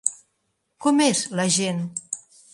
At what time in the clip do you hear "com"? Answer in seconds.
0.85-1.03